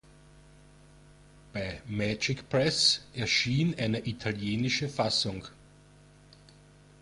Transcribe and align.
Bei 1.53 1.79
Magic 1.85 2.49
Press 2.49 3.05
erschien 3.13 3.75
eine 3.77 3.99
italienische 4.07 4.89
Fassung. 4.89 5.43